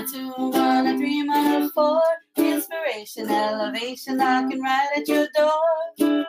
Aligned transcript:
a 0.00 0.06
two, 0.06 0.30
one, 0.30 0.86
a 0.86 0.96
three, 0.96 1.22
one, 1.22 1.62
a 1.62 1.68
four. 1.70 2.00
Inspiration, 2.36 3.28
elevation, 3.28 4.16
knocking 4.16 4.62
right 4.62 4.88
at 4.96 5.06
your 5.06 5.28
door. 5.36 6.24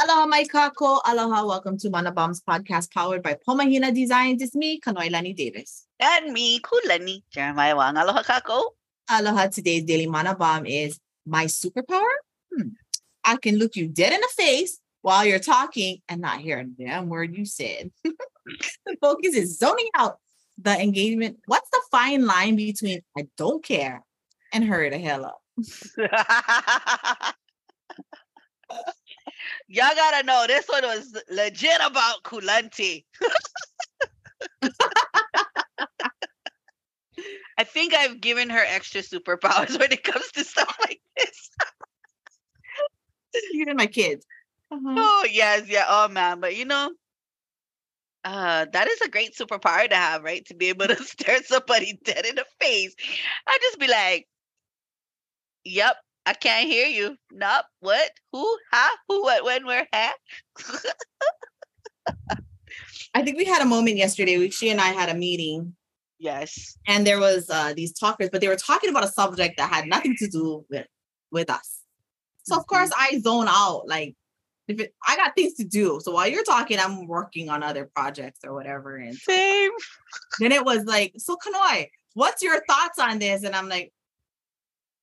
Aloha 0.00 0.26
mai 0.26 0.44
kako. 0.44 1.00
Aloha. 1.04 1.46
Welcome 1.46 1.76
to 1.78 1.90
Mana 1.90 2.10
Bombs 2.10 2.40
podcast 2.40 2.90
powered 2.90 3.22
by 3.22 3.36
Pomahina 3.46 3.94
Designs. 3.94 4.40
It's 4.40 4.54
me, 4.54 4.80
Kanoilani 4.80 5.36
Davis. 5.36 5.86
And 6.00 6.32
me, 6.32 6.60
Kulani, 6.60 7.22
Jeremiah 7.30 7.76
Wang. 7.76 7.98
Aloha 7.98 8.22
kako. 8.22 8.62
Aloha. 9.10 9.48
Today's 9.48 9.84
daily 9.84 10.06
Mana 10.06 10.34
Bomb 10.34 10.64
is 10.64 10.98
my 11.26 11.44
superpower. 11.44 12.16
Hmm. 12.50 12.68
I 13.24 13.36
can 13.36 13.58
look 13.58 13.76
you 13.76 13.88
dead 13.88 14.14
in 14.14 14.20
the 14.20 14.28
face 14.34 14.81
while 15.02 15.24
you're 15.24 15.38
talking 15.38 15.98
and 16.08 16.20
not 16.20 16.40
hearing 16.40 16.74
a 16.78 16.84
damn 16.84 17.08
word 17.08 17.36
you 17.36 17.44
said. 17.44 17.90
the 18.04 18.96
focus 19.00 19.34
is 19.34 19.58
zoning 19.58 19.88
out 19.96 20.18
the 20.58 20.80
engagement. 20.80 21.38
What's 21.46 21.68
the 21.70 21.82
fine 21.90 22.24
line 22.24 22.56
between 22.56 23.02
I 23.18 23.26
don't 23.36 23.62
care 23.62 24.02
and 24.52 24.64
hurry 24.64 24.90
the 24.90 24.98
hell 24.98 25.26
up? 25.26 25.40
Y'all 29.68 29.94
gotta 29.94 30.24
know 30.24 30.46
this 30.46 30.66
one 30.66 30.84
was 30.84 31.14
legit 31.30 31.80
about 31.84 32.22
Kulani. 32.22 33.04
I 37.58 37.64
think 37.64 37.92
I've 37.94 38.20
given 38.20 38.48
her 38.50 38.64
extra 38.66 39.02
superpowers 39.02 39.78
when 39.78 39.92
it 39.92 40.04
comes 40.04 40.30
to 40.32 40.44
stuff 40.44 40.74
like 40.80 41.00
this. 41.16 41.50
you 43.52 43.66
and 43.68 43.76
my 43.76 43.86
kids. 43.86 44.24
Uh-huh. 44.72 44.94
Oh 44.96 45.26
yes, 45.30 45.68
yeah. 45.68 45.84
Oh 45.86 46.08
man, 46.08 46.40
but 46.40 46.56
you 46.56 46.64
know, 46.64 46.90
uh, 48.24 48.64
that 48.72 48.88
is 48.88 49.00
a 49.02 49.08
great 49.10 49.36
superpower 49.36 49.86
to 49.86 49.94
have, 49.94 50.22
right? 50.22 50.44
To 50.46 50.54
be 50.54 50.70
able 50.70 50.86
to 50.86 50.96
stare 51.04 51.42
somebody 51.42 51.98
dead 52.04 52.24
in 52.24 52.36
the 52.36 52.46
face. 52.58 52.94
I 53.46 53.58
just 53.60 53.78
be 53.78 53.86
like, 53.86 54.26
"Yep, 55.64 55.96
I 56.24 56.32
can't 56.32 56.66
hear 56.70 56.86
you. 56.86 57.16
Nope. 57.30 57.66
What? 57.80 58.10
Who? 58.32 58.58
Huh? 58.72 58.96
Who? 59.08 59.22
What? 59.22 59.44
When? 59.44 59.66
Where? 59.66 59.86
Huh?" 59.92 60.12
I 63.14 63.22
think 63.22 63.36
we 63.36 63.44
had 63.44 63.60
a 63.60 63.66
moment 63.66 63.98
yesterday. 63.98 64.38
We, 64.38 64.50
she 64.50 64.70
and 64.70 64.80
I 64.80 64.88
had 64.88 65.10
a 65.10 65.14
meeting, 65.14 65.76
yes. 66.18 66.78
and 66.86 67.06
there 67.06 67.20
was 67.20 67.50
uh, 67.50 67.74
these 67.76 67.92
talkers, 67.92 68.30
but 68.32 68.40
they 68.40 68.48
were 68.48 68.56
talking 68.56 68.88
about 68.88 69.04
a 69.04 69.08
subject 69.08 69.58
that 69.58 69.68
had 69.68 69.86
nothing 69.86 70.16
to 70.16 70.28
do 70.28 70.64
with 70.70 70.86
with 71.30 71.50
us. 71.50 71.80
So 72.44 72.56
of 72.56 72.66
course 72.66 72.90
I 72.98 73.18
zone 73.18 73.46
out. 73.48 73.86
Like 73.86 74.16
if 74.68 74.80
it, 74.80 74.94
I 75.06 75.16
got 75.16 75.34
things 75.34 75.54
to 75.54 75.64
do, 75.64 76.00
so 76.02 76.12
while 76.12 76.28
you're 76.28 76.44
talking, 76.44 76.78
I'm 76.78 77.06
working 77.06 77.48
on 77.48 77.62
other 77.62 77.90
projects 77.94 78.40
or 78.44 78.54
whatever. 78.54 78.96
And 78.96 79.14
Same. 79.14 79.70
then 80.38 80.52
it 80.52 80.64
was 80.64 80.84
like, 80.84 81.14
so 81.18 81.36
Kanoi, 81.36 81.88
what's 82.14 82.42
your 82.42 82.62
thoughts 82.66 82.98
on 82.98 83.18
this? 83.18 83.42
And 83.42 83.54
I'm 83.54 83.68
like, 83.68 83.92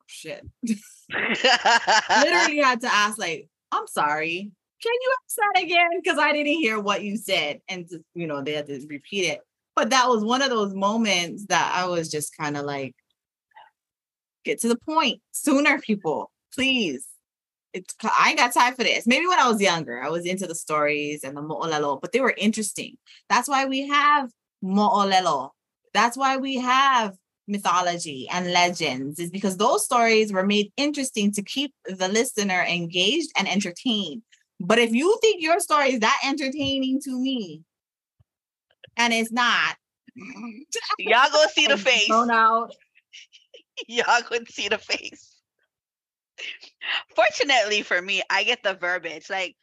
shit. 0.08 0.46
Literally 0.64 2.58
had 2.58 2.82
to 2.82 2.94
ask, 2.94 3.18
like, 3.18 3.48
I'm 3.72 3.88
sorry. 3.88 4.52
Can 4.82 4.94
you 4.94 5.16
ask 5.26 5.36
that 5.36 5.64
again? 5.64 6.02
Because 6.02 6.18
I 6.18 6.32
didn't 6.32 6.54
hear 6.54 6.80
what 6.80 7.04
you 7.04 7.18
said. 7.18 7.60
And 7.68 7.88
just, 7.88 8.04
you 8.16 8.28
know, 8.28 8.42
they 8.42 8.54
had 8.54 8.68
to 8.68 8.86
repeat 8.88 9.26
it. 9.26 9.42
But 9.76 9.90
that 9.92 10.08
was 10.08 10.24
one 10.24 10.42
of 10.42 10.50
those 10.50 10.74
moments 10.74 11.46
that 11.48 11.74
I 11.76 11.86
was 11.86 12.10
just 12.10 12.36
kind 12.38 12.58
of 12.58 12.66
like, 12.66 12.96
get 14.46 14.62
to 14.62 14.70
the 14.70 14.78
point 14.78 15.22
sooner, 15.32 15.80
people, 15.80 16.32
please. 16.54 17.06
It's 17.74 17.96
I 18.04 18.30
ain't 18.30 18.40
got 18.40 18.54
time 18.54 18.74
for 18.74 18.84
this. 18.84 19.06
Maybe 19.06 19.28
when 19.28 19.40
I 19.40 19.48
was 19.48 19.62
younger, 19.62 20.02
I 20.02 20.10
was 20.10 20.26
into 20.26 20.48
the 20.48 20.56
stories 20.56 21.24
and 21.24 21.38
the 21.38 21.42
mo'olelo, 21.42 22.02
but 22.02 22.12
they 22.12 22.20
were 22.20 22.34
interesting. 22.38 22.98
That's 23.30 23.48
why 23.48 23.66
we 23.66 23.88
have 23.88 24.32
mo'olelo. 24.64 25.52
That's 25.94 26.18
why 26.18 26.38
we 26.38 26.56
have 26.58 27.16
mythology 27.48 28.28
and 28.32 28.52
legends, 28.52 29.20
is 29.20 29.30
because 29.32 29.58
those 29.58 29.84
stories 29.84 30.32
were 30.32 30.46
made 30.46 30.72
interesting 30.78 31.32
to 31.34 31.44
keep 31.44 31.74
the 31.86 32.08
listener 32.08 32.64
engaged 32.64 33.32
and 33.38 33.48
entertained. 33.48 34.24
But 34.60 34.80
if 34.80 34.92
you 34.92 35.18
think 35.22 35.42
your 35.42 35.60
story 35.60 35.94
is 35.94 36.00
that 36.00 36.20
entertaining 36.26 37.02
to 37.02 37.12
me, 37.12 37.62
and 38.98 39.14
it's 39.14 39.32
not, 39.32 39.78
Y'all 40.98 41.32
go 41.32 41.46
see 41.54 41.68
the 41.68 41.78
face. 41.78 42.08
Y'all 43.88 44.22
go 44.30 44.38
see 44.50 44.68
the 44.68 44.78
face. 44.78 45.29
Fortunately 47.30 47.82
for 47.84 48.02
me, 48.02 48.22
I 48.30 48.44
get 48.44 48.64
the 48.64 48.74
verbiage. 48.74 49.30
Like, 49.30 49.56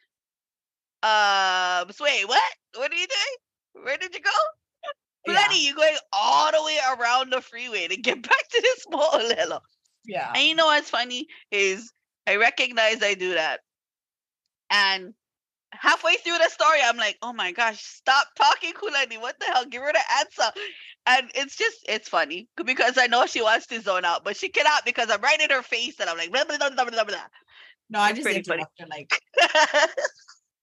um, 1.02 1.90
so 1.92 2.04
wait, 2.04 2.26
what? 2.26 2.42
What 2.74 2.92
are 2.92 2.94
you 2.96 3.06
doing? 3.06 3.84
Where 3.84 3.98
did 3.98 4.14
you 4.14 4.20
go? 4.20 4.30
Yeah. 5.26 5.34
Bloody, 5.34 5.60
you 5.60 5.74
going 5.74 5.96
all 6.12 6.52
the 6.52 6.62
way 6.62 6.78
around 6.96 7.32
the 7.32 7.40
freeway 7.40 7.88
to 7.88 7.96
get 7.96 8.22
back 8.28 8.48
to 8.50 8.60
this 8.60 8.86
Mo'olelo. 8.90 9.60
Yeah. 10.04 10.32
And 10.34 10.46
you 10.46 10.54
know 10.54 10.66
what's 10.66 10.90
funny 10.90 11.26
is 11.50 11.92
I 12.26 12.36
recognize 12.36 13.02
I 13.02 13.14
do 13.14 13.34
that. 13.34 13.60
And 14.70 15.14
halfway 15.72 16.14
through 16.16 16.38
the 16.38 16.48
story, 16.48 16.78
I'm 16.84 16.96
like, 16.96 17.18
oh 17.22 17.32
my 17.32 17.52
gosh, 17.52 17.82
stop 17.82 18.28
talking, 18.36 18.72
Kulani. 18.72 19.20
What 19.20 19.38
the 19.38 19.46
hell? 19.46 19.66
Give 19.66 19.82
her 19.82 19.92
the 19.92 20.00
answer. 20.18 20.60
And 21.06 21.30
it's 21.34 21.56
just, 21.56 21.84
it's 21.88 22.08
funny 22.08 22.48
because 22.64 22.98
I 22.98 23.06
know 23.06 23.26
she 23.26 23.42
wants 23.42 23.66
to 23.68 23.80
zone 23.80 24.04
out, 24.04 24.24
but 24.24 24.36
she 24.36 24.48
cannot 24.48 24.84
because 24.84 25.08
I'm 25.10 25.20
right 25.20 25.40
in 25.40 25.50
her 25.50 25.62
face 25.62 26.00
and 26.00 26.10
I'm 26.10 26.16
like, 26.16 26.32
blah, 26.32 26.44
blah, 26.44 26.58
blah, 26.58 26.70
blah, 26.70 26.84
blah, 26.84 27.04
blah. 27.04 27.26
No, 27.90 28.00
I 28.00 28.12
just 28.12 28.26
her 28.26 28.86
like 28.88 29.10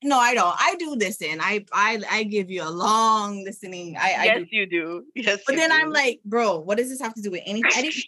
no, 0.04 0.20
I 0.20 0.34
don't. 0.34 0.56
I 0.60 0.76
do 0.78 0.96
listen. 0.96 1.40
I 1.40 1.66
I 1.72 2.02
I 2.10 2.24
give 2.24 2.50
you 2.52 2.64
a 2.64 2.70
long 2.70 3.44
listening. 3.44 3.96
I, 3.98 4.14
I 4.14 4.24
yes, 4.26 4.40
do. 4.40 4.46
you 4.52 4.66
do. 4.66 5.06
Yes. 5.16 5.40
But 5.48 5.56
then 5.56 5.72
I'm 5.72 5.92
like, 5.92 6.20
bro, 6.26 6.60
what 6.60 6.78
does 6.78 6.90
this 6.90 7.02
have 7.02 7.14
to 7.16 7.22
do 7.22 7.32
with 7.32 7.42
anything? 7.46 7.72
I 7.74 7.82
didn't 7.84 8.04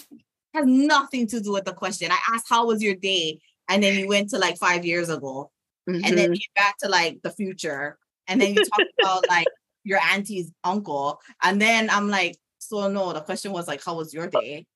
has 0.54 0.66
nothing 0.66 1.26
to 1.28 1.40
do 1.40 1.52
with 1.52 1.64
the 1.64 1.72
question. 1.72 2.10
I 2.12 2.18
asked 2.32 2.46
how 2.48 2.66
was 2.66 2.82
your 2.82 2.94
day? 2.94 3.40
And 3.68 3.82
then 3.82 3.98
you 3.98 4.08
went 4.08 4.30
to 4.30 4.38
like 4.38 4.58
five 4.58 4.84
years 4.84 5.08
ago. 5.08 5.50
And 5.86 6.16
then 6.16 6.32
you 6.32 6.40
back 6.54 6.76
to 6.82 6.88
like 6.88 7.20
the 7.22 7.30
future. 7.30 7.98
And 8.28 8.40
then 8.40 8.54
you 8.54 8.64
talk 8.64 8.80
about 9.02 9.28
like 9.28 9.48
your 9.82 9.98
auntie's 10.12 10.52
uncle. 10.62 11.20
And 11.42 11.60
then 11.60 11.90
I'm 11.90 12.08
like, 12.08 12.36
so 12.58 12.88
no, 12.88 13.12
the 13.12 13.20
question 13.20 13.50
was 13.52 13.66
like, 13.66 13.84
how 13.84 13.96
was 13.96 14.14
your 14.14 14.28
day? 14.28 14.66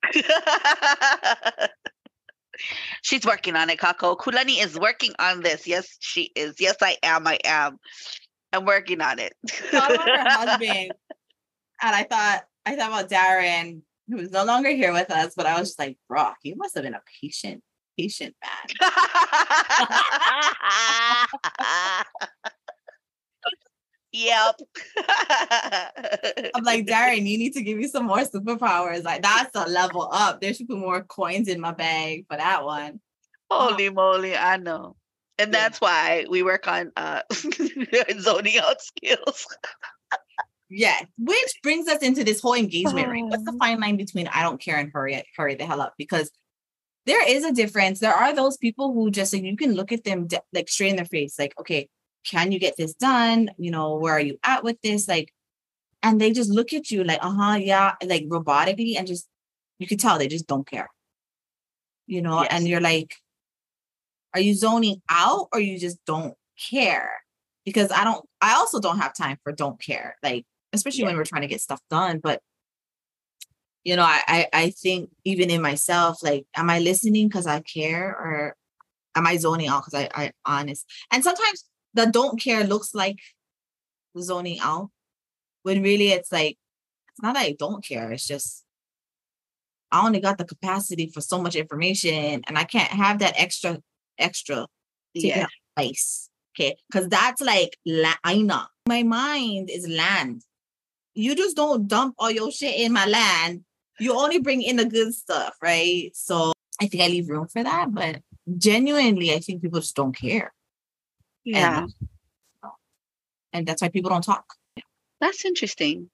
She's 3.03 3.25
working 3.25 3.57
on 3.57 3.71
it, 3.71 3.79
Kako. 3.79 4.17
Kulani 4.17 4.63
is 4.63 4.79
working 4.79 5.13
on 5.19 5.43
this. 5.43 5.67
Yes, 5.67 5.97
she 6.01 6.31
is. 6.35 6.61
Yes, 6.61 6.77
I 6.81 6.97
am. 7.03 7.27
I 7.27 7.39
am. 7.45 7.79
I'm 8.53 8.65
working 8.65 9.01
on 9.01 9.19
it. 9.19 9.35
thought 9.49 9.95
about 9.95 10.09
her 10.09 10.19
husband, 10.31 10.93
and 11.83 11.97
I 11.97 12.05
thought 12.05 12.43
I 12.65 12.77
thought 12.77 12.89
about 12.89 13.11
Darren, 13.11 13.83
who's 14.09 14.31
no 14.31 14.45
longer 14.45 14.71
here 14.71 14.93
with 14.93 15.11
us, 15.11 15.35
but 15.37 15.47
I 15.47 15.59
was 15.59 15.71
just 15.71 15.79
like, 15.79 15.99
Brock, 16.09 16.37
he 16.43 16.55
must 16.55 16.75
have 16.75 16.85
been 16.85 16.95
a 16.95 17.03
patient, 17.21 17.63
patient 17.99 18.35
man. 18.43 18.81
yep. 24.25 24.55
I'm 26.55 26.65
like, 26.65 26.87
Darren, 26.87 27.19
you 27.27 27.39
need 27.39 27.53
to 27.55 27.63
give 27.63 27.79
me 27.79 27.87
some 27.89 28.07
more 28.07 28.19
superpowers. 28.21 29.05
Like 29.05 29.23
that's 29.23 29.51
a 29.55 29.69
level 29.69 30.09
up. 30.13 30.41
There 30.41 30.53
should 30.55 30.69
be 30.69 30.77
more 30.77 31.03
coins 31.03 31.49
in 31.49 31.61
my 31.61 31.73
bag 31.73 32.27
for 32.29 32.37
that 32.37 32.65
one. 32.65 33.01
Holy 33.51 33.91
moly, 33.91 34.37
I 34.37 34.57
know. 34.57 34.97
And 35.39 35.53
Yeah. 35.53 35.61
that's 35.61 35.81
why 35.81 36.27
we 36.29 36.43
work 36.43 36.67
on 36.67 36.93
uh 36.97 37.23
zoning 37.33 38.59
out 38.59 38.81
skills. 38.81 39.47
Yeah, 40.69 40.99
which 41.19 41.61
brings 41.63 41.87
us 41.87 42.03
into 42.03 42.25
this 42.25 42.41
whole 42.41 42.55
engagement, 42.55 43.09
right? 43.09 43.25
What's 43.25 43.45
the 43.45 43.53
Oh. 43.55 43.59
fine 43.59 43.79
line 43.81 43.97
between 43.97 44.27
I 44.29 44.43
don't 44.43 44.61
care 44.61 44.79
and 44.79 44.91
hurry 44.93 45.15
it, 45.15 45.27
hurry 45.37 45.55
the 45.55 45.65
hell 45.67 45.81
up? 45.81 45.95
Because 45.97 46.31
there 47.05 47.25
is 47.29 47.45
a 47.45 47.53
difference. 47.53 48.01
There 48.01 48.13
are 48.13 48.35
those 48.35 48.57
people 48.57 48.93
who 48.93 49.13
just 49.13 49.33
like 49.33 49.45
you 49.45 49.57
can 49.57 49.75
look 49.75 49.93
at 49.93 50.03
them 50.03 50.27
de- 50.27 50.43
like 50.53 50.69
straight 50.69 50.91
in 50.91 50.97
their 50.97 51.05
face, 51.05 51.39
like, 51.39 51.55
okay, 51.61 51.89
can 52.29 52.53
you 52.53 52.59
get 52.59 52.77
this 52.77 52.95
done? 52.95 53.51
You 53.57 53.71
know, 53.71 53.97
where 53.97 54.15
are 54.15 54.21
you 54.21 54.39
at 54.43 54.65
with 54.65 54.81
this? 54.83 55.09
Like, 55.09 55.33
and 56.03 56.21
they 56.21 56.33
just 56.33 56.51
look 56.51 56.73
at 56.73 56.91
you 56.91 57.05
like, 57.05 57.25
uh-huh, 57.25 57.59
yeah, 57.61 57.95
like 58.05 58.25
robotically, 58.29 58.97
and 58.99 59.07
just 59.07 59.29
you 59.79 59.87
can 59.87 59.99
tell 59.99 60.19
they 60.19 60.29
just 60.29 60.47
don't 60.47 60.67
care. 60.67 60.89
You 62.07 62.23
know, 62.23 62.43
and 62.43 62.69
you're 62.69 62.81
like, 62.81 63.15
are 64.35 64.41
you 64.41 64.55
zoning 64.55 65.03
out 65.09 65.49
or 65.53 65.61
you 65.61 65.79
just 65.79 66.05
don't 66.05 66.35
care? 66.71 67.11
Because 67.65 67.91
I 67.91 68.05
don't, 68.05 68.25
I 68.41 68.55
also 68.55 68.79
don't 68.81 68.99
have 68.99 69.15
time 69.15 69.39
for 69.43 69.53
don't 69.53 69.81
care. 69.81 70.17
Like, 70.23 70.45
especially 70.73 71.05
when 71.05 71.17
we're 71.17 71.25
trying 71.25 71.43
to 71.43 71.49
get 71.49 71.61
stuff 71.61 71.81
done. 71.91 72.21
But 72.21 72.41
you 73.83 73.97
know, 73.97 74.03
I 74.03 74.21
I, 74.27 74.47
I 74.53 74.71
think 74.71 75.11
even 75.25 75.51
in 75.51 75.63
myself, 75.63 76.23
like, 76.23 76.45
am 76.57 76.71
I 76.71 76.81
listening 76.81 77.29
because 77.29 77.47
I 77.47 77.61
care 77.61 78.09
or 78.09 78.57
am 79.15 79.27
I 79.27 79.37
zoning 79.37 79.69
out 79.69 79.85
because 79.85 79.95
I 79.95 80.09
I 80.15 80.33
honest? 80.45 80.85
And 81.13 81.25
sometimes 81.25 81.65
the 81.97 82.07
don't 82.07 82.41
care 82.41 82.65
looks 82.65 82.95
like 82.95 83.19
zoning 84.19 84.59
out 84.61 84.91
when 85.63 85.83
really 85.83 86.09
it's 86.09 86.31
like 86.31 86.59
it's 87.09 87.23
not 87.23 87.35
that 87.35 87.47
I 87.47 87.57
don't 87.59 87.85
care. 87.85 88.13
It's 88.13 88.27
just 88.27 88.65
I 89.91 90.05
only 90.07 90.21
got 90.21 90.39
the 90.39 90.45
capacity 90.45 91.11
for 91.13 91.21
so 91.21 91.41
much 91.41 91.57
information 91.57 92.43
and 92.47 92.59
I 92.59 92.65
can't 92.65 92.91
have 92.91 93.19
that 93.21 93.35
extra 93.37 93.81
extra 94.19 94.67
Yeah. 95.15 95.47
Okay. 95.79 96.77
Because 96.91 97.09
that's 97.09 97.41
like 97.41 97.77
aina. 98.27 98.69
My 98.87 99.03
mind 99.03 99.71
is 99.71 99.89
land. 99.89 100.43
You 101.15 101.35
just 101.35 101.57
don't 101.57 101.89
dump 101.89 102.15
all 102.19 102.31
your 102.31 102.51
shit 102.53 102.79
in 102.79 102.93
my 102.93 103.07
land. 103.07 103.65
You 103.99 104.15
only 104.15 104.39
bring 104.39 104.63
in 104.63 104.77
the 104.77 104.85
good 104.85 105.15
stuff, 105.15 105.55
right? 105.63 106.11
So 106.15 106.53
I 106.81 106.87
think 106.87 107.03
I 107.03 107.09
leave 107.09 107.29
room 107.29 107.49
for 107.49 107.63
that. 107.63 107.93
But 107.93 108.21
genuinely, 108.59 109.33
I 109.33 109.39
think 109.39 109.63
people 109.63 109.81
just 109.81 109.97
don't 109.97 110.15
care. 110.15 110.53
Yeah. 111.47 111.85
And, 111.85 112.73
and 113.53 113.67
that's 113.67 113.81
why 113.81 113.89
people 113.89 114.11
don't 114.11 114.25
talk. 114.25 114.45
That's 115.21 115.45
interesting. 115.45 116.11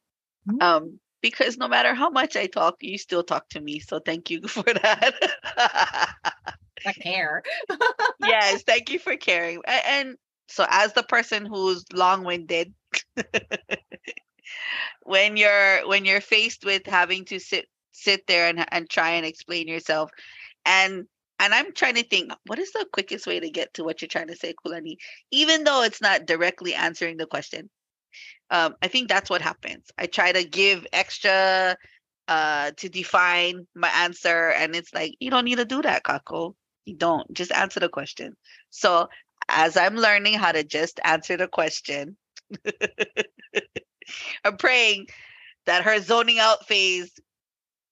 Mhm. 0.49 0.63
Um, 0.63 1.01
because 1.23 1.57
no 1.57 1.69
matter 1.69 1.95
how 1.95 2.11
much 2.11 2.37
I 2.37 2.47
talk, 2.47 2.77
you 2.81 2.99
still 2.99 3.23
talk 3.23 3.49
to 3.51 3.61
me. 3.61 3.81
So 3.81 3.99
thank 3.99 4.31
you 4.31 4.43
for 4.49 4.63
that. 4.65 5.15
I 6.87 6.93
care. 6.93 7.43
yes, 8.21 8.63
thank 8.65 8.91
you 8.91 8.99
for 8.99 9.17
caring. 9.17 9.63
And 9.67 10.17
so 10.49 10.67
as 10.69 10.93
the 10.93 11.03
person 11.03 11.47
who's 11.47 11.85
long-winded, 11.93 12.75
when 15.05 15.37
you're 15.37 15.87
when 15.89 16.05
you're 16.05 16.21
faced 16.21 16.65
with 16.65 16.87
having 16.87 17.25
to 17.27 17.39
sit 17.39 17.67
sit 17.93 18.27
there 18.27 18.49
and 18.49 18.65
and 18.73 18.91
try 18.91 19.11
and 19.13 19.25
explain 19.25 19.69
yourself 19.69 20.11
and 20.67 21.07
and 21.43 21.55
I'm 21.55 21.75
trying 21.75 21.97
to 21.97 22.05
think 22.05 22.33
what 22.47 22.61
is 22.61 22.73
the 22.73 22.87
quickest 22.93 23.27
way 23.27 23.41
to 23.41 23.51
get 23.51 23.75
to 23.75 23.85
what 23.85 24.03
you're 24.03 24.09
trying 24.09 24.29
to 24.29 24.37
say, 24.37 24.55
Kulani, 24.65 24.97
even 25.33 25.65
though 25.65 25.83
it's 25.85 26.01
not 26.03 26.27
directly 26.27 26.75
answering 26.75 27.19
the 27.19 27.27
question. 27.27 27.69
Um, 28.51 28.77
I 28.83 28.89
think 28.89 29.09
that's 29.09 29.31
what 29.31 29.43
happens. 29.43 29.87
I 29.99 30.07
try 30.07 30.33
to 30.33 30.45
give 30.45 30.87
extra 30.95 31.77
uh 32.29 32.71
to 32.77 32.89
define 32.89 33.67
my 33.75 33.89
answer 33.89 34.51
and 34.51 34.77
it's 34.77 34.95
like 34.95 35.15
you 35.21 35.31
don't 35.31 35.45
need 35.47 35.59
to 35.59 35.67
do 35.67 35.83
that, 35.83 36.05
Kako. 36.05 36.55
You 36.87 36.97
don't 36.97 37.33
just 37.35 37.53
answer 37.53 37.81
the 37.81 37.91
question. 37.91 38.37
So 38.71 39.09
as 39.49 39.77
I'm 39.77 39.97
learning 39.97 40.35
how 40.35 40.53
to 40.53 40.65
just 40.65 41.01
answer 41.05 41.37
the 41.37 41.49
question, 41.49 42.17
I'm 44.45 44.57
praying 44.59 45.09
that 45.67 45.85
her 45.85 46.01
zoning 46.01 46.39
out 46.39 46.67
phase 46.67 47.13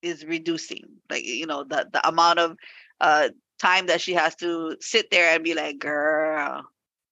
is 0.02 0.24
reducing. 0.24 0.84
Like, 1.10 1.24
you 1.24 1.46
know, 1.46 1.64
the, 1.64 1.88
the 1.92 2.06
amount 2.08 2.38
of 2.38 2.56
uh 3.00 3.28
time 3.58 3.86
that 3.86 4.00
she 4.00 4.14
has 4.14 4.34
to 4.36 4.76
sit 4.80 5.10
there 5.10 5.34
and 5.34 5.44
be 5.44 5.52
like, 5.54 5.78
girl, 5.78 6.64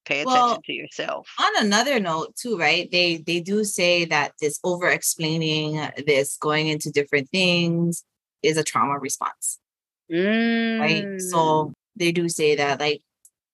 pay 0.07 0.21
attention 0.23 0.27
Well, 0.43 0.61
to 0.65 0.73
yourself. 0.73 1.29
on 1.39 1.67
another 1.67 2.01
note 2.01 2.35
too 2.37 2.57
right 2.57 2.91
they 2.91 3.19
they 3.19 3.41
do 3.41 3.63
say 3.65 4.07
that 4.07 4.33
this 4.41 4.59
over 4.65 4.89
explaining 4.89 5.81
this 6.07 6.37
going 6.41 6.69
into 6.69 6.91
different 6.91 7.29
things 7.31 8.05
is 8.43 8.57
a 8.57 8.65
trauma 8.65 8.99
response 8.99 9.59
Mm. 10.11 10.81
right 10.81 11.07
Mm. 11.07 11.21
so 11.21 11.73
they 11.97 12.13
do 12.13 12.31
say 12.31 12.57
that 12.57 12.81
like 12.81 13.03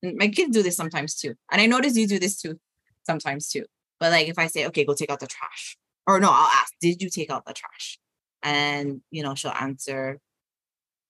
my 0.04 0.28
kids 0.28 0.52
do 0.54 0.62
this 0.62 0.76
sometimes 0.76 1.16
too 1.16 1.34
and 1.50 1.60
i 1.60 1.66
notice 1.66 1.96
you 1.96 2.06
do 2.06 2.20
this 2.20 2.40
too 2.40 2.60
sometimes 3.04 3.48
too 3.48 3.64
but 3.98 4.12
like 4.12 4.28
if 4.28 4.38
i 4.38 4.46
say 4.46 4.64
okay 4.68 4.84
go 4.84 4.94
take 4.94 5.10
out 5.10 5.18
the 5.18 5.26
trash 5.26 5.76
or 6.06 6.20
no 6.20 6.28
i'll 6.30 6.52
ask 6.60 6.72
did 6.80 7.02
you 7.02 7.10
take 7.10 7.30
out 7.30 7.44
the 7.44 7.52
trash 7.52 7.98
and 8.44 9.00
you 9.10 9.24
know 9.24 9.34
she'll 9.34 9.50
answer 9.58 10.20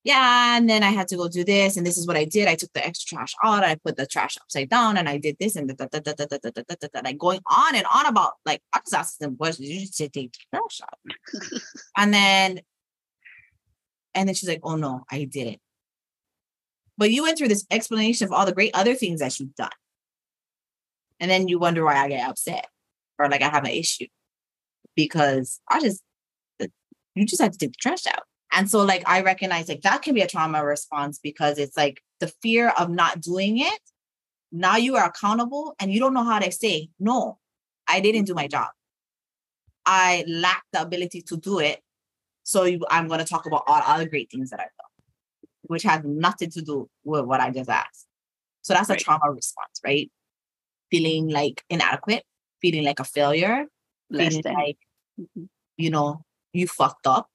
yeah 0.05 0.57
and 0.57 0.69
then 0.69 0.83
i 0.83 0.91
had 0.91 1.09
to 1.09 1.17
go 1.17 1.29
do 1.29 1.43
this 1.43 1.77
and 1.77 1.87
this 1.87 1.99
is 1.99 2.07
what 2.07 2.17
i 2.17 2.25
did 2.25 2.47
i 2.47 2.55
took 2.55 2.73
the 2.75 2.87
extra 2.87 3.17
trash 3.17 3.35
out 3.43 3.65
i 3.65 3.75
put 3.75 3.97
the 3.97 4.07
trash 4.07 4.37
upside 4.41 4.69
down 4.69 4.97
and 4.97 5.09
i 5.09 5.17
did 5.17 5.37
this 5.41 5.57
and 5.57 5.69
da, 5.69 5.75
da, 5.75 5.87
da, 5.87 6.13
da, 6.13 6.27
da, 6.27 6.39
da, 6.43 6.51
da, 6.51 6.63
da, 6.69 6.89
da, 6.93 7.01
like 7.03 7.19
going 7.19 7.41
on 7.51 7.75
and 7.75 7.87
on 7.93 8.07
about 8.07 8.35
like 8.45 8.61
i 8.75 8.81
was 8.85 8.93
asking 8.93 9.27
them 9.27 9.37
questions 9.37 9.69
you 9.69 9.81
just 9.81 9.97
take 9.97 10.13
the 10.13 10.31
trash 10.53 10.81
out 10.83 10.99
and 11.97 12.15
then 12.15 12.61
and 14.15 14.29
then 14.29 14.35
she's 14.35 14.49
like 14.49 14.61
oh 14.63 14.77
no 14.77 15.05
i 15.11 15.25
didn't 15.25 15.61
but 16.97 17.11
you 17.11 17.23
went 17.23 17.37
through 17.37 17.49
this 17.49 17.67
explanation 17.71 18.27
of 18.27 18.33
all 18.33 18.47
the 18.47 18.55
great 18.55 18.71
other 18.75 18.95
things 18.95 19.21
that 19.21 19.41
you've 19.41 19.55
done 19.57 19.71
and 21.19 21.31
then 21.31 21.49
you 21.49 21.59
wonder 21.59 21.83
why 21.83 21.97
i 21.97 22.09
get 22.09 22.29
upset 22.29 22.69
or 23.19 23.29
like 23.29 23.43
i 23.43 23.49
have 23.49 23.65
an 23.65 23.71
issue 23.71 24.07
because 24.95 25.61
i 25.71 25.81
just 25.81 26.03
you 27.15 27.25
just 27.25 27.41
have 27.41 27.53
to 27.53 27.59
take 27.59 27.73
the 27.73 27.79
trash 27.81 28.07
out 28.07 28.25
and 28.53 28.71
so 28.71 28.83
like 28.83 29.03
I 29.07 29.23
recognize 29.23 29.69
like 29.69 29.83
that 29.83 30.03
can 30.03 30.15
be 30.15 30.21
a 30.23 30.27
trauma 30.27 30.65
response 30.65 31.19
because 31.23 31.59
it's 31.59 31.77
like 31.77 32.03
the 32.21 32.29
fear 32.43 32.69
of 32.79 32.91
not 32.91 33.21
doing 33.21 33.59
it. 33.59 33.81
Now 34.53 34.77
you 34.77 34.97
are 34.97 35.07
accountable 35.07 35.75
and 35.81 35.93
you 35.93 35.99
don't 35.99 36.15
know 36.15 36.25
how 36.25 36.39
to 36.39 36.53
say, 36.53 36.91
no, 37.01 37.39
I 37.89 38.01
didn't 38.01 38.25
do 38.27 38.35
my 38.35 38.47
job. 38.47 38.69
I 39.87 40.25
lack 40.29 40.63
the 40.73 40.83
ability 40.83 41.23
to 41.23 41.37
do 41.37 41.59
it. 41.59 41.81
So 42.45 42.65
you, 42.65 42.81
I'm 42.91 43.09
going 43.09 43.19
to 43.21 43.25
talk 43.27 43.47
about 43.47 43.65
all 43.67 43.83
other 43.85 44.09
great 44.09 44.31
things 44.31 44.51
that 44.51 44.61
I've 44.61 44.67
done, 44.67 45.51
which 45.63 45.83
has 45.83 46.03
nothing 46.05 46.51
to 46.51 46.63
do 46.63 46.89
with 47.05 47.25
what 47.25 47.41
I 47.41 47.51
just 47.51 47.69
asked. 47.71 48.07
So 48.63 48.75
that's 48.75 48.89
Right. 48.89 49.01
a 49.01 49.05
trauma 49.05 49.31
response, 49.31 49.81
right? 49.85 50.11
Feeling 50.91 51.29
like 51.29 51.65
inadequate, 51.69 52.25
feeling 52.63 52.85
like 52.85 53.01
a 53.01 53.05
failure, 53.05 53.67
Less 54.11 54.29
feeling 54.29 54.43
than 54.43 54.55
like, 54.55 54.79
Mhm. 55.19 55.49
you 55.77 55.91
know, 55.91 56.25
you 56.53 56.69
fucked 56.69 57.07
up. 57.07 57.31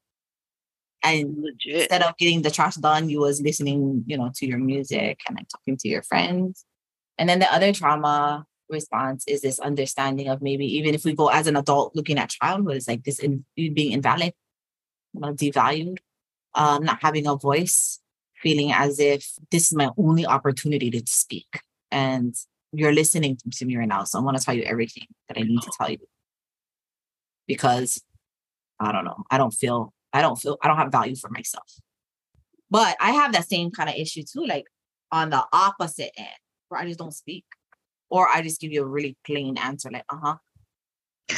And 1.03 1.35
legit. 1.41 1.81
instead 1.81 2.03
of 2.03 2.17
getting 2.17 2.41
the 2.41 2.51
trash 2.51 2.75
done, 2.75 3.09
you 3.09 3.21
was 3.21 3.41
listening, 3.41 4.03
you 4.05 4.17
know, 4.17 4.31
to 4.35 4.45
your 4.45 4.57
music 4.57 5.19
and 5.27 5.37
like 5.37 5.47
talking 5.47 5.77
to 5.77 5.87
your 5.87 6.03
friends. 6.03 6.65
And 7.17 7.29
then 7.29 7.39
the 7.39 7.51
other 7.53 7.73
trauma 7.73 8.45
response 8.69 9.23
is 9.27 9.41
this 9.41 9.59
understanding 9.59 10.27
of 10.27 10.41
maybe 10.41 10.65
even 10.65 10.93
if 10.93 11.03
we 11.03 11.13
go 11.13 11.29
as 11.29 11.47
an 11.47 11.55
adult 11.55 11.95
looking 11.95 12.17
at 12.17 12.29
childhood, 12.29 12.75
it's 12.75 12.87
like 12.87 13.03
this 13.03 13.19
in, 13.19 13.45
being 13.55 13.91
invalid, 13.91 14.33
you 15.13 15.21
know, 15.21 15.33
devalued, 15.33 15.97
um, 16.55 16.83
not 16.83 17.01
having 17.01 17.27
a 17.27 17.35
voice, 17.35 17.99
feeling 18.41 18.71
as 18.71 18.99
if 18.99 19.33
this 19.51 19.71
is 19.71 19.73
my 19.73 19.89
only 19.97 20.25
opportunity 20.25 20.89
to 20.91 21.01
speak. 21.05 21.61
And 21.91 22.35
you're 22.71 22.93
listening 22.93 23.37
to 23.51 23.65
me 23.65 23.77
right 23.77 23.87
now. 23.87 24.03
So 24.03 24.19
I 24.19 24.21
want 24.21 24.37
to 24.37 24.43
tell 24.43 24.53
you 24.53 24.63
everything 24.63 25.07
that 25.27 25.37
I 25.37 25.41
need 25.41 25.61
to 25.61 25.71
tell 25.77 25.89
you. 25.89 25.97
Because 27.47 28.01
I 28.79 28.91
don't 28.91 29.05
know, 29.05 29.23
I 29.31 29.37
don't 29.37 29.51
feel 29.51 29.93
I 30.13 30.21
don't 30.21 30.35
feel 30.35 30.57
I 30.61 30.67
don't 30.67 30.77
have 30.77 30.91
value 30.91 31.15
for 31.15 31.29
myself. 31.29 31.79
But 32.69 32.95
I 32.99 33.11
have 33.11 33.33
that 33.33 33.49
same 33.49 33.71
kind 33.71 33.89
of 33.89 33.95
issue 33.95 34.23
too, 34.23 34.45
like 34.45 34.65
on 35.11 35.29
the 35.29 35.43
opposite 35.51 36.11
end, 36.17 36.27
where 36.69 36.81
I 36.81 36.85
just 36.85 36.99
don't 36.99 37.13
speak. 37.13 37.45
Or 38.11 38.27
I 38.27 38.41
just 38.41 38.59
give 38.59 38.71
you 38.71 38.81
a 38.81 38.87
really 38.87 39.15
plain 39.23 39.57
answer, 39.57 39.91
like, 39.91 40.05
uh-huh. 40.09 40.37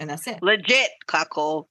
and 0.00 0.10
that's 0.10 0.26
it. 0.26 0.42
legit, 0.42 0.90
Kako. 1.06 1.66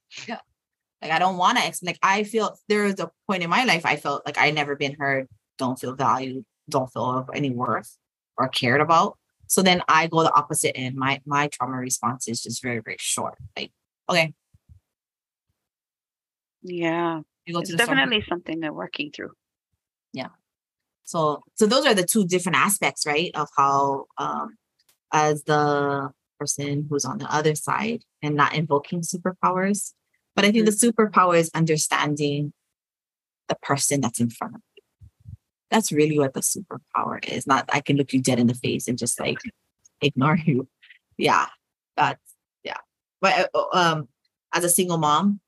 Like 1.02 1.12
I 1.12 1.20
don't 1.20 1.36
want 1.36 1.58
to 1.58 1.68
explain. 1.68 1.90
Like 1.90 2.00
I 2.02 2.24
feel 2.24 2.58
there 2.70 2.86
is 2.86 3.00
a 3.00 3.12
point 3.28 3.44
in 3.44 3.50
my 3.50 3.66
life 3.66 3.86
I 3.86 3.98
felt 3.98 4.26
like 4.26 4.38
I 4.38 4.52
never 4.52 4.78
been 4.78 4.96
heard, 4.98 5.28
don't 5.58 5.78
feel 5.78 5.94
valued, 5.94 6.46
don't 6.70 6.92
feel 6.92 7.04
of 7.04 7.30
any 7.34 7.50
worth 7.50 7.98
or 8.38 8.48
cared 8.48 8.80
about. 8.80 9.18
So 9.48 9.62
then 9.62 9.82
I 9.90 10.08
go 10.08 10.24
the 10.24 10.34
opposite 10.34 10.78
end. 10.78 10.96
My 10.96 11.22
my 11.26 11.48
trauma 11.48 11.78
response 11.78 12.30
is 12.30 12.42
just 12.42 12.64
very, 12.64 12.80
very 12.80 12.96
short. 13.00 13.38
Like, 13.58 13.72
okay, 14.10 14.34
Yeah. 16.64 17.22
It's 17.46 17.70
to 17.70 17.76
the 17.76 17.84
store, 17.84 17.96
definitely 17.96 18.24
something 18.28 18.60
they're 18.60 18.74
working 18.74 19.12
through. 19.12 19.32
Yeah. 20.14 20.30
So 21.04 21.44
so 21.56 21.66
those 21.66 21.86
are 21.86 21.94
the 21.94 22.06
two 22.06 22.26
different 22.26 22.58
aspects, 22.58 23.06
right? 23.06 23.32
Of 23.36 23.50
how 23.58 24.06
um 24.18 24.58
as 25.12 25.44
the 25.44 26.12
person 26.40 26.88
who's 26.90 27.06
on 27.06 27.18
the 27.18 27.34
other 27.34 27.56
side 27.56 28.04
and 28.22 28.36
not 28.36 28.56
invoking 28.56 29.02
superpowers. 29.02 29.94
But 30.36 30.46
I 30.46 30.52
think 30.52 30.66
the 30.66 30.72
superpower 30.72 31.38
is 31.38 31.52
understanding 31.54 32.54
the 33.50 33.56
person 33.62 34.02
that's 34.02 34.20
in 34.20 34.30
front 34.30 34.56
of 34.56 34.62
you. 34.76 34.84
That's 35.70 35.92
really 35.92 36.18
what 36.18 36.34
the 36.34 36.40
superpower 36.40 37.24
is. 37.28 37.46
Not 37.46 37.70
I 37.74 37.82
can 37.82 37.98
look 37.98 38.14
you 38.14 38.22
dead 38.22 38.40
in 38.40 38.48
the 38.48 38.54
face 38.54 38.88
and 38.88 38.98
just 38.98 39.20
like 39.20 39.40
ignore 40.02 40.38
you. 40.38 40.68
Yeah. 41.18 41.48
That's 41.98 42.22
yeah. 42.64 42.78
But 43.20 43.50
uh, 43.54 43.66
um 43.74 44.08
as 44.54 44.64
a 44.64 44.70
single 44.70 44.98
mom 44.98 45.42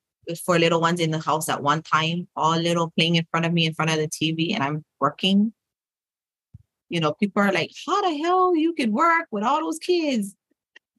four 0.46 0.60
little 0.60 0.82
ones 0.82 1.00
in 1.00 1.12
the 1.12 1.20
house 1.20 1.50
at 1.50 1.62
one 1.62 1.82
time, 1.82 2.27
all 2.36 2.58
little 2.58 2.91
playing 2.98 3.15
in 3.15 3.25
front 3.32 3.46
of 3.46 3.53
me 3.53 3.65
in 3.65 3.74
front 3.74 3.91
of 3.91 3.98
the 3.98 4.08
TV, 4.08 4.53
and 4.53 4.63
I'm 4.63 4.84
working. 5.00 5.53
You 6.89 7.00
know, 7.00 7.13
people 7.13 7.41
are 7.41 7.51
like, 7.51 7.72
how 7.86 8.01
the 8.01 8.17
hell 8.17 8.55
you 8.55 8.74
could 8.74 8.94
work 8.94 9.27
with 9.32 9.44
all 9.44 9.60
those 9.60 9.79
kids 9.79 10.36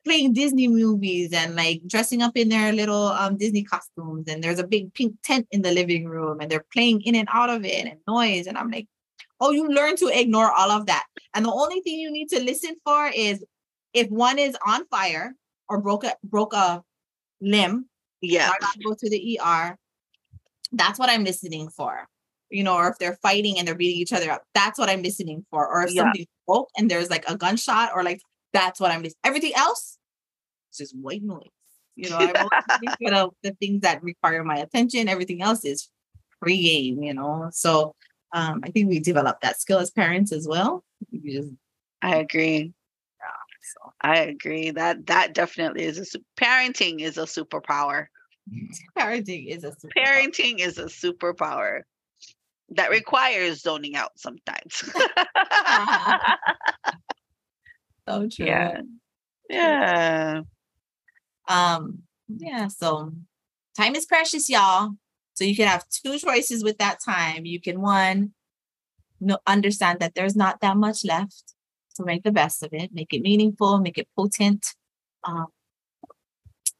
playing 0.04 0.32
Disney 0.32 0.68
movies 0.68 1.32
and 1.32 1.56
like 1.56 1.82
dressing 1.86 2.22
up 2.22 2.36
in 2.36 2.48
their 2.48 2.72
little 2.72 3.08
um 3.08 3.36
Disney 3.36 3.64
costumes, 3.64 4.28
and 4.28 4.42
there's 4.42 4.60
a 4.60 4.66
big 4.66 4.94
pink 4.94 5.16
tent 5.24 5.46
in 5.50 5.62
the 5.62 5.72
living 5.72 6.06
room, 6.06 6.40
and 6.40 6.50
they're 6.50 6.64
playing 6.72 7.02
in 7.02 7.14
and 7.14 7.28
out 7.32 7.50
of 7.50 7.64
it 7.64 7.86
and 7.86 7.98
noise. 8.06 8.46
And 8.46 8.56
I'm 8.56 8.70
like, 8.70 8.86
oh, 9.40 9.50
you 9.50 9.68
learn 9.68 9.96
to 9.96 10.08
ignore 10.08 10.50
all 10.52 10.70
of 10.70 10.86
that. 10.86 11.04
And 11.34 11.44
the 11.44 11.52
only 11.52 11.80
thing 11.80 11.98
you 11.98 12.10
need 12.10 12.28
to 12.30 12.40
listen 12.40 12.76
for 12.84 13.10
is 13.14 13.44
if 13.92 14.08
one 14.08 14.38
is 14.38 14.56
on 14.66 14.86
fire 14.86 15.34
or 15.68 15.80
broke 15.80 16.04
a 16.04 16.14
broke 16.22 16.54
a 16.54 16.82
limb 17.40 17.86
Yeah. 18.20 18.50
I 18.50 18.66
go 18.84 18.94
to 18.94 19.10
the 19.10 19.40
ER. 19.42 19.76
That's 20.72 20.98
what 20.98 21.10
I'm 21.10 21.24
listening 21.24 21.68
for. 21.68 22.06
You 22.50 22.62
know, 22.62 22.76
or 22.76 22.88
if 22.88 22.98
they're 22.98 23.18
fighting 23.22 23.58
and 23.58 23.66
they're 23.66 23.74
beating 23.74 24.00
each 24.00 24.12
other 24.12 24.30
up, 24.30 24.42
that's 24.54 24.78
what 24.78 24.88
I'm 24.88 25.02
listening 25.02 25.44
for. 25.50 25.66
Or 25.66 25.84
if 25.84 25.92
Yeah. 25.92 26.04
something 26.04 26.26
broke 26.46 26.68
and 26.76 26.90
there's 26.90 27.10
like 27.10 27.28
a 27.28 27.36
gunshot, 27.36 27.90
or 27.94 28.04
like 28.04 28.20
that's 28.52 28.80
what 28.80 28.90
I'm 28.90 29.02
listening. 29.02 29.18
Everything 29.24 29.52
else, 29.54 29.98
it's 30.70 30.78
just 30.78 30.96
white 30.96 31.22
noise. 31.22 31.42
You 31.96 32.10
know, 32.10 32.16
always 32.16 32.34
looking 32.68 32.90
for 33.02 33.10
the, 33.10 33.30
the 33.42 33.56
things 33.60 33.80
that 33.80 34.02
require 34.02 34.44
my 34.44 34.58
attention. 34.58 35.08
Everything 35.08 35.42
else 35.42 35.64
is 35.64 35.88
free 36.40 36.62
game. 36.62 37.02
You 37.02 37.14
know, 37.14 37.48
so 37.52 37.94
um, 38.32 38.60
I 38.64 38.70
think 38.70 38.88
we 38.88 39.00
develop 39.00 39.40
that 39.40 39.60
skill 39.60 39.78
as 39.78 39.90
parents 39.90 40.30
as 40.30 40.46
well. 40.46 40.84
You 41.10 41.40
just 41.40 41.52
I 42.02 42.16
agree. 42.16 42.72
So 43.62 43.92
I 44.00 44.18
agree 44.18 44.70
that 44.70 45.06
that 45.06 45.34
definitely 45.34 45.84
is 45.84 45.98
a 45.98 46.04
su- 46.04 46.24
parenting 46.40 47.00
is 47.00 47.18
a 47.18 47.22
superpower. 47.22 48.06
Mm-hmm. 48.50 48.72
parenting 48.98 49.48
is 49.48 49.64
a 49.64 49.72
super 49.72 49.92
Parenting 49.96 50.60
is 50.60 50.78
a 50.78 50.84
superpower 50.84 51.82
that 52.70 52.88
mm. 52.88 52.92
requires 52.92 53.62
zoning 53.62 53.96
out 53.96 54.12
sometimes. 54.16 54.82
Uh-huh. 54.94 56.36
so 58.08 58.28
true. 58.32 58.46
yeah. 58.46 58.80
Yeah. 59.48 60.40
Um, 61.48 62.02
yeah, 62.28 62.68
so 62.68 63.12
time 63.76 63.94
is 63.94 64.06
precious, 64.06 64.50
y'all. 64.50 64.90
So 65.34 65.44
you 65.44 65.54
can 65.54 65.68
have 65.68 65.84
two 65.88 66.18
choices 66.18 66.64
with 66.64 66.78
that 66.78 66.98
time. 67.04 67.44
You 67.44 67.60
can 67.60 67.80
one 67.80 68.32
no, 69.20 69.38
understand 69.46 70.00
that 70.00 70.14
there's 70.14 70.36
not 70.36 70.60
that 70.60 70.76
much 70.76 71.04
left. 71.04 71.54
So 71.96 72.04
make 72.04 72.24
the 72.24 72.30
best 72.32 72.62
of 72.62 72.74
it, 72.74 72.92
make 72.92 73.14
it 73.14 73.22
meaningful, 73.22 73.78
make 73.78 73.96
it 73.96 74.06
potent. 74.14 74.74
Um, 75.24 75.46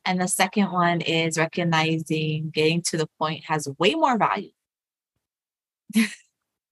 and 0.05 0.21
the 0.21 0.29
second 0.29 0.73
one 0.73 1.01
is 1.01 1.39
recognizing 1.39 2.51
getting 2.51 2.83
to 2.83 2.99
the 2.99 3.09
point 3.19 3.45
has 3.47 3.67
way 3.79 3.95
more 3.95 4.19
value 4.19 4.51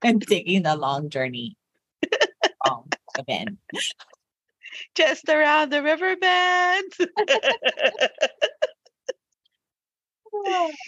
than 0.03 0.21
taking 0.21 0.63
the 0.63 0.77
long 0.77 1.09
journey 1.09 1.57
um, 2.69 2.85
event. 3.19 3.57
Just 4.95 5.27
around 5.31 5.71
the 5.73 5.83
river 5.83 6.15
bend. 6.17 6.93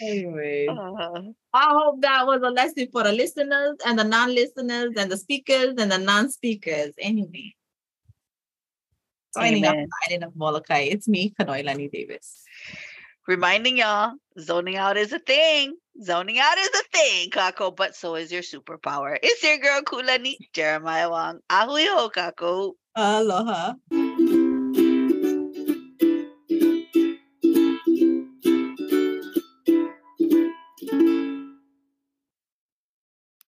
Anyway. 0.01 0.67
Uh, 0.67 1.21
I 1.53 1.69
hope 1.71 2.01
that 2.01 2.25
was 2.25 2.41
a 2.43 2.49
lesson 2.49 2.87
for 2.91 3.03
the 3.03 3.11
listeners 3.11 3.77
and 3.85 3.97
the 3.97 4.03
non-listeners 4.03 4.93
and 4.97 5.11
the 5.11 5.17
speakers 5.17 5.75
and 5.77 5.91
the 5.91 5.97
non-speakers. 5.97 6.93
Anyway. 6.99 7.55
Signing 9.33 9.65
off 9.65 9.73
Amen. 9.73 9.87
the 9.89 10.13
island 10.13 10.23
of 10.23 10.35
Molokai. 10.35 10.81
It's 10.81 11.07
me, 11.07 11.33
Kanoilani 11.39 11.91
Davis. 11.91 12.43
reminding 13.27 13.77
y'all, 13.77 14.13
zoning 14.39 14.77
out 14.77 14.97
is 14.97 15.13
a 15.13 15.19
thing. 15.19 15.75
Zoning 16.01 16.39
out 16.39 16.57
is 16.57 16.69
a 16.69 16.97
thing, 16.97 17.29
Kako, 17.29 17.75
but 17.75 17.95
so 17.95 18.15
is 18.15 18.31
your 18.31 18.41
superpower. 18.41 19.17
It's 19.21 19.43
your 19.43 19.57
girl 19.57 19.81
Kulani, 19.81 20.37
Jeremiah 20.53 21.09
Wong. 21.09 21.39
Ahui 21.49 21.87
ho, 21.87 22.09
Kako. 22.09 22.73
Aloha. 22.95 23.73